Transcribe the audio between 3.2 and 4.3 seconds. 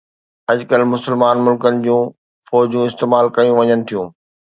ڪيون وڃن ٿيون